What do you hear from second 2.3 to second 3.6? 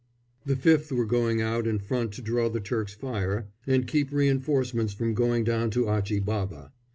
the Turks' fire